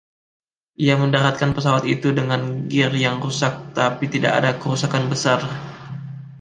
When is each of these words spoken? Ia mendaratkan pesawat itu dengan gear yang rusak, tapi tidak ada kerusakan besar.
Ia 0.85 0.95
mendaratkan 1.01 1.49
pesawat 1.55 1.83
itu 1.95 2.07
dengan 2.19 2.41
gear 2.71 2.89
yang 3.05 3.15
rusak, 3.25 3.53
tapi 3.77 4.05
tidak 4.13 4.33
ada 4.39 4.51
kerusakan 4.61 5.03
besar. 5.13 5.39